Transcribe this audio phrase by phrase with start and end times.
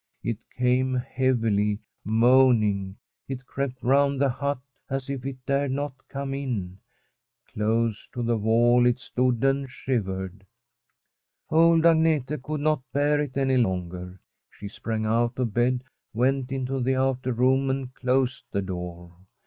[0.23, 2.95] It came heavily, moaning.
[3.27, 4.57] It crept round the hut
[4.89, 6.79] as if it dared not come in.
[7.53, 10.43] Close to the wall it stood and shivered.
[11.51, 14.19] Old Agnete could not bear it any longer.
[14.49, 15.83] She sprang out of bed,
[16.15, 19.11] went into the outer room and closed the door.